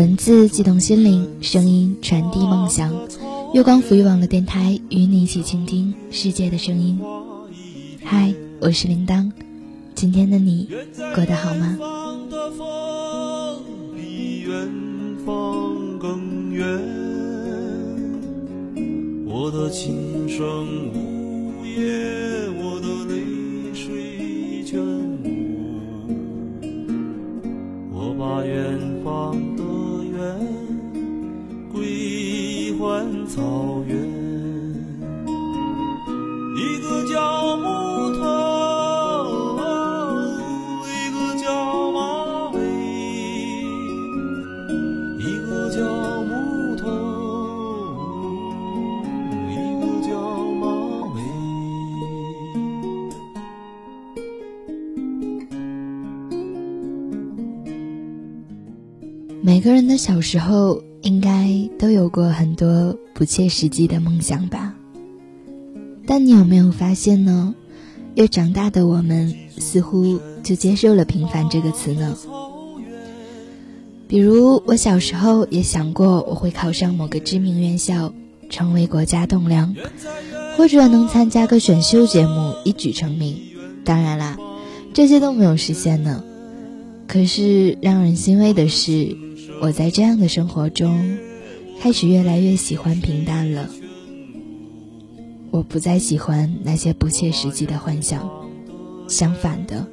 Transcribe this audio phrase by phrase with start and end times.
[0.00, 2.90] 文字激动心灵，声音传递梦想。
[3.52, 6.98] 月光抚育网络电台与你一起倾听世界的声音。
[8.02, 9.30] 嗨，我是铃铛。
[9.94, 10.70] 今天的你
[11.14, 11.76] 过得好吗？
[19.26, 23.20] 我的琴声呜咽，我的泪
[23.74, 25.28] 水全无。
[27.92, 29.36] 我把远方
[33.26, 33.96] 草原，
[36.56, 37.64] 一个叫木
[38.16, 38.20] 头，
[40.86, 41.46] 一个叫
[41.92, 41.98] 马
[42.50, 42.58] 尾，
[45.18, 45.78] 一个叫
[46.24, 46.82] 木头，
[49.48, 50.10] 一个叫
[50.54, 50.64] 马
[51.14, 51.16] 尾。
[59.42, 64.76] 每个人的小时候应该都有过很多不切实际的梦想吧？
[66.06, 67.52] 但你有没有发现呢？
[68.14, 72.16] 越长大的我们，似乎就接受了“平凡”这个词呢？
[74.06, 78.14] 比如我小时候也想过我会考上某个知名院校，
[78.48, 79.74] 成为国家栋梁，
[80.56, 83.36] 或者能参加个选秀节目一举成名。
[83.84, 84.38] 当然啦，
[84.94, 86.22] 这些都没有实现呢。
[87.08, 89.16] 可是让人欣慰的是，
[89.62, 91.18] 我在这样的生活中，
[91.80, 93.68] 开始越来越喜欢平淡了。
[95.50, 98.30] 我不再喜欢那些不切实际的幻想，
[99.06, 99.86] 相反的，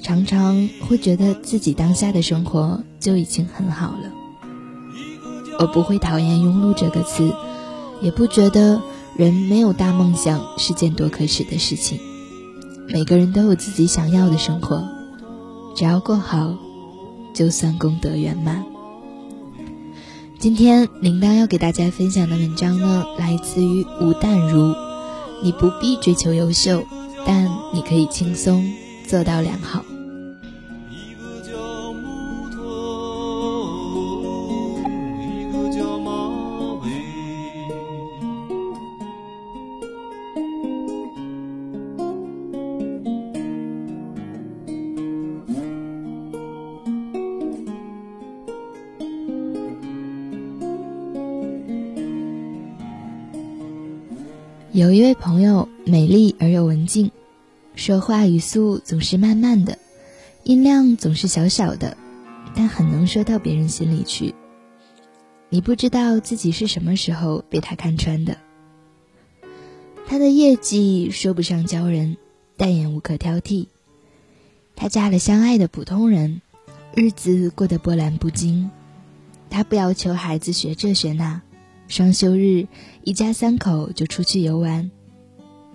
[0.00, 4.10] 常常会觉得自己当下的生活就已经很好了。
[5.60, 7.30] 我不会讨厌“庸碌”这个词，
[8.00, 8.80] 也不觉得
[9.16, 11.98] 人没有大梦想是件多可耻的事情。
[12.88, 14.88] 每个人都有自己想要的生活，
[15.76, 16.56] 只要过好，
[17.34, 18.64] 就算功德圆满。
[20.40, 24.72] 今天铃铛要给大家分享的文章呢，来自于吴淡如。
[25.42, 26.80] 你不必追求优秀，
[27.26, 28.64] 但你可以轻松
[29.04, 29.84] 做到良好。
[54.72, 57.10] 有一位朋友美丽而又文静，
[57.74, 59.78] 说话语速总是慢慢的，
[60.44, 61.96] 音量总是小小的，
[62.54, 64.34] 但很能说到别人心里去。
[65.48, 68.36] 你不知道自己是什么时候被他看穿的。
[70.06, 72.18] 他的业绩说不上骄人，
[72.58, 73.68] 但也无可挑剔。
[74.76, 76.42] 他嫁了相爱的普通人，
[76.94, 78.70] 日子过得波澜不惊。
[79.48, 81.40] 他不要求孩子学这学那。
[81.88, 82.68] 双休日，
[83.02, 84.90] 一家三口就出去游玩。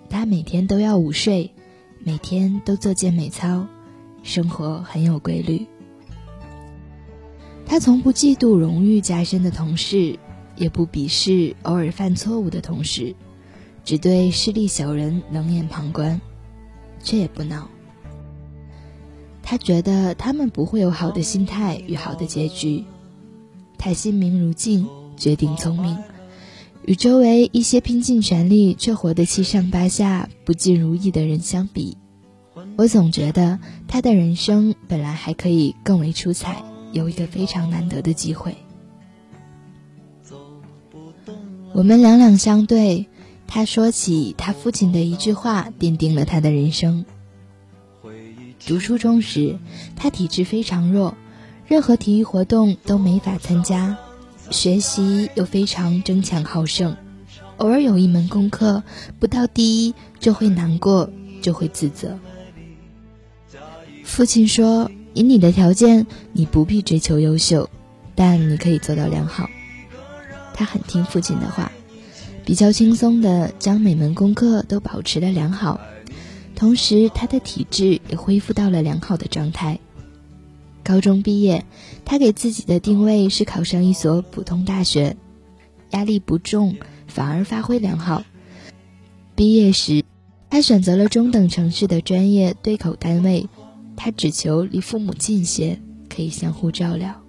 [0.08, 1.50] 他每天都要午睡，
[1.98, 3.66] 每天都做健美操，
[4.22, 5.66] 生活很有规律。
[7.66, 10.16] 他从不嫉妒荣誉加身的同事，
[10.54, 13.16] 也不鄙视偶尔犯错误的同事，
[13.84, 16.20] 只对势利小人冷眼旁观，
[17.02, 17.68] 却也不闹。
[19.42, 22.84] 他觉得他们不会有好的心态与好的结局。
[23.76, 24.88] 他心明如镜。
[25.16, 25.98] 决定聪明，
[26.86, 31.96] 与周围一些拼尽全力却活得七上八下、不尽如意的人相比，
[32.76, 33.58] 我总觉得
[33.88, 36.62] 他的人生本来还可以更为出彩，
[36.92, 38.56] 有一个非常难得的机会。
[41.72, 43.06] 我们两两相对，
[43.46, 47.04] 他说起他父亲的一句话，奠定了他的人生。
[48.66, 49.58] 读初中时，
[49.96, 51.16] 他体质非常弱，
[51.66, 53.98] 任何体育活动都没法参加。
[54.50, 56.96] 学习又非常争强好胜，
[57.56, 58.82] 偶尔有一门功课
[59.18, 61.10] 不到第一就会难过，
[61.42, 62.18] 就会自责。
[64.04, 67.68] 父亲说：“以你的条件，你不必追求优秀，
[68.14, 69.48] 但你可以做到良好。”
[70.54, 71.72] 他很听父亲的话，
[72.44, 75.80] 比较轻松的将每门功课都保持了良好，
[76.54, 79.80] 同时他的体质也恢复到了良好的状态。
[80.84, 81.64] 高中毕业，
[82.04, 85.16] 他给自己的定位是考上一所普通大学，
[85.90, 86.76] 压力不重，
[87.08, 88.22] 反而发挥良好。
[89.34, 90.04] 毕业时，
[90.50, 93.48] 他选择了中等城市的专业对口单位，
[93.96, 97.20] 他只求离父母近些，可以相互照料。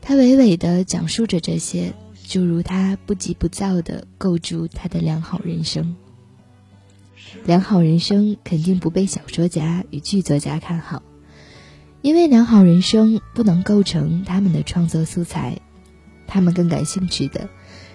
[0.00, 1.92] 他娓娓地讲述着这些，
[2.24, 5.94] 就如他不急不躁地构筑他的良好人生。
[7.44, 11.02] 良好人生肯定不被小说家与剧作家看好，
[12.02, 15.60] 因为良好人生不能构成他们的创作素材。
[16.26, 17.48] 他们更感兴趣的，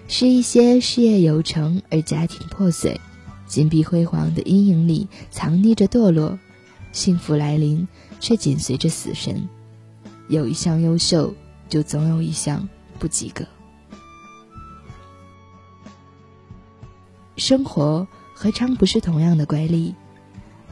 [0.07, 2.99] 是一些事业有成而家庭破碎、
[3.45, 6.37] 金碧辉煌的阴影里藏匿着堕落，
[6.91, 7.87] 幸福来临
[8.19, 9.47] 却紧随着死神。
[10.27, 11.33] 有一项优秀。
[11.67, 13.43] 就总有一项不及格。
[17.37, 19.93] 生活何尝不是同样的乖戾？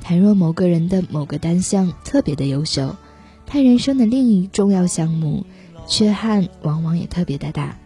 [0.01, 2.97] 倘若某个人的某个单项特别的优秀，
[3.45, 5.45] 他人生的另一重要项目
[5.87, 7.79] 缺憾往往也特别的大，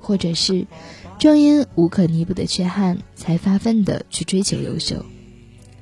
[0.00, 0.66] 或者是
[1.18, 5.04] 正因无可弥补的缺憾，才发奋的去追求优秀。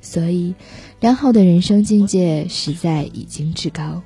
[0.01, 0.53] 所以，
[0.99, 4.01] 良好的人生境界实在已经至高。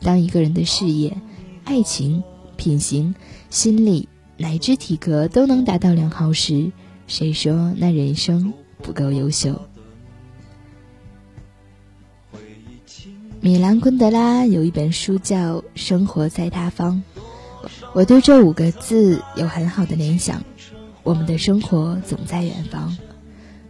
[0.00, 1.20] 当一个人的事业、
[1.64, 2.22] 爱情、
[2.56, 3.16] 品行、
[3.50, 6.70] 心理乃至体格都能达到良好时，
[7.06, 9.60] 谁说那人生不够优秀？
[13.40, 17.02] 米兰昆德拉有一本书叫《生活在他方》，
[17.92, 20.42] 我对这五个字有很好的联想。
[21.04, 22.96] 我们的生活总在远方，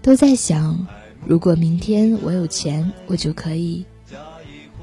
[0.00, 0.86] 都在想：
[1.26, 3.84] 如果明天我有钱，我就可以。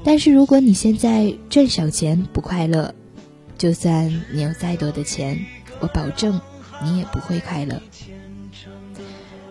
[0.04, 2.94] 但是如果你现在赚少钱不快乐，
[3.58, 5.44] 就算你有再多的钱，
[5.80, 6.40] 我保证
[6.84, 7.82] 你也不会快乐。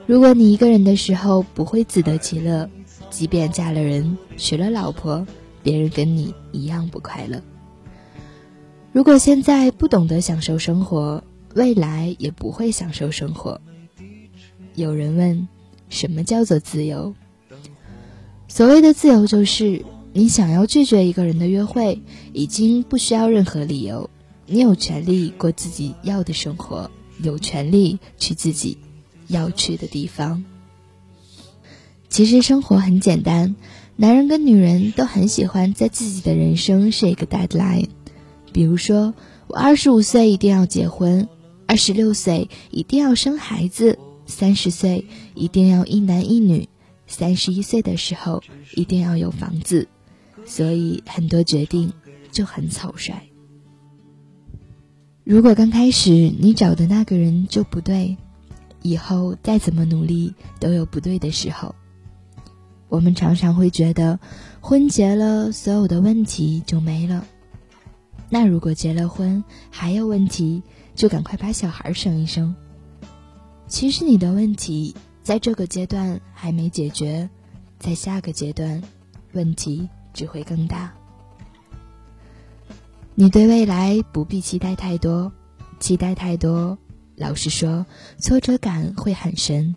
[0.05, 2.69] 如果你一个人的时候不会自得其乐，
[3.09, 5.25] 即便嫁了人、娶了老婆，
[5.61, 7.41] 别人跟你一样不快乐。
[8.91, 11.23] 如果现在不懂得享受生活，
[11.55, 13.61] 未来也不会享受生活。
[14.75, 15.47] 有人问，
[15.89, 17.13] 什么叫做自由？
[18.47, 19.83] 所谓的自由就是。
[20.15, 21.99] 你想要拒绝一个人的约会，
[22.33, 24.11] 已经不需要任何理由。
[24.45, 26.91] 你有权利过自己要的生活，
[27.23, 28.77] 有权利去自己
[29.27, 30.43] 要去的地方。
[32.09, 33.55] 其实生活很简单，
[33.95, 37.87] 男人跟女人都很喜欢在自己的人生设一个 deadline。
[38.51, 39.13] 比如说，
[39.47, 41.27] 我二十五岁一定要结婚，
[41.65, 43.97] 二十六岁一定要生孩子，
[44.27, 46.69] 三十岁一定要一男一女，
[47.07, 48.43] 三十一岁的时候
[48.75, 49.87] 一定要有房子。
[50.45, 51.93] 所以很多决定
[52.31, 53.15] 就很草率。
[55.23, 58.17] 如果刚开始你找的那个人就不对，
[58.83, 61.73] 以后再怎么努力都有不对的时候。
[62.89, 64.19] 我们常常会觉得，
[64.61, 67.25] 婚结了，所有的问题就没了。
[68.29, 70.61] 那如果结了婚还有问题，
[70.93, 72.53] 就赶快把小孩生一生。
[73.67, 74.93] 其实你的问题
[75.23, 77.27] 在这个阶段还没解决，
[77.79, 78.79] 在下个阶段，
[79.31, 79.89] 问题。
[80.13, 80.93] 只会更大。
[83.15, 85.31] 你对未来不必期待太多，
[85.79, 86.77] 期待太多，
[87.15, 87.85] 老实说，
[88.17, 89.75] 挫折感会很深。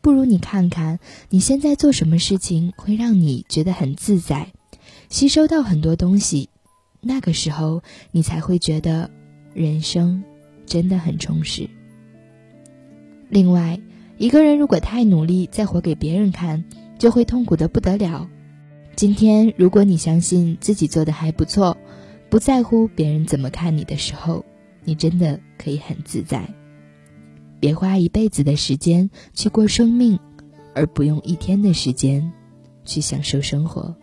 [0.00, 0.98] 不如你看看
[1.30, 4.52] 你现在做什么事情会让你觉得很自在，
[5.08, 6.48] 吸收到很多东西，
[7.00, 9.10] 那个时候你才会觉得
[9.54, 10.22] 人生
[10.66, 11.68] 真的很充实。
[13.28, 13.80] 另外，
[14.18, 16.64] 一个人如果太努力再活给别人看，
[16.98, 18.28] 就会痛苦的不得了。
[18.94, 21.76] 今天，如果你相信自己做的还不错，
[22.28, 24.44] 不在乎别人怎么看你的时候，
[24.84, 26.48] 你真的可以很自在。
[27.60, 30.18] 别花一辈子的时间去过生命，
[30.74, 32.32] 而不用一天的时间
[32.84, 33.94] 去享受生活。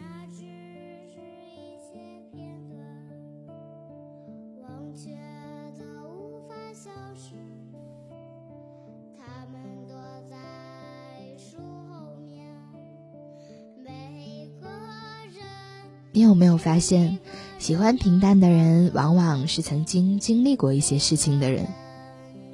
[16.11, 17.17] 你有没有发现，
[17.59, 21.67] 喜欢平淡的人，往往是曾经经历过一些事情的人。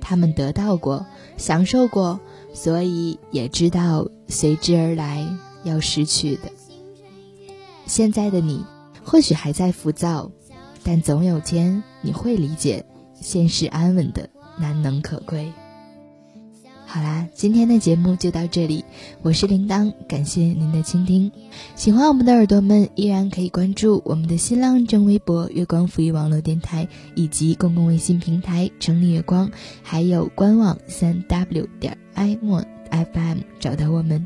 [0.02, 1.06] 他们得到过，
[1.38, 2.20] 享受过，
[2.54, 5.26] 所以也知道随之而来
[5.64, 6.52] 要失去的。
[7.86, 8.66] 现在的你，
[9.04, 10.32] 或许还在浮躁，
[10.84, 12.84] 但总有天你会理解，
[13.14, 15.54] 现实安稳的难能可贵。
[16.96, 18.86] 好啦，今天的节目就到这里，
[19.22, 21.30] 我是铃铛，感谢您的倾听。
[21.76, 29.52] 喜欢我们的耳朵们，依然可以关注我们的新浪正微博“月光抚育网络电台”以及公共微信平台“城里月光”，
[29.84, 34.26] 还有官网三 w 点 i m fm 找到我们。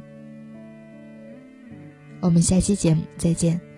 [2.19, 3.68] 我们下期节目再见。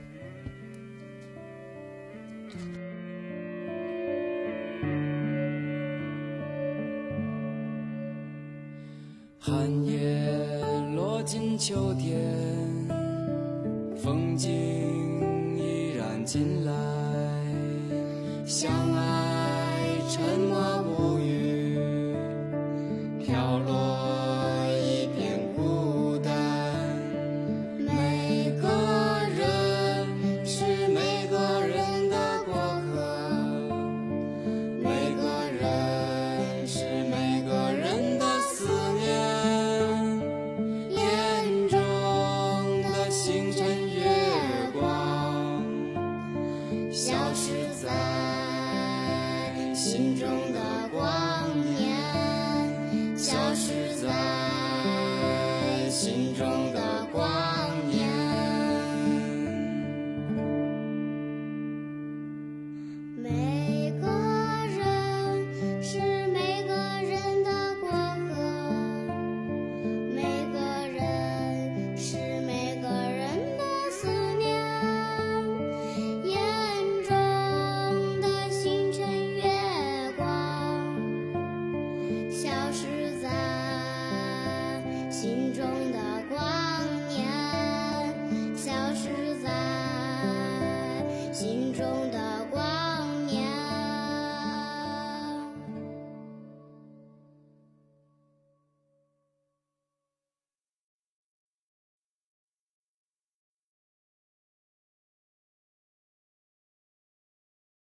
[20.19, 20.40] 爱